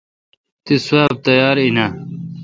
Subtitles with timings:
[0.65, 1.87] تس سواب تیار این اؘ۔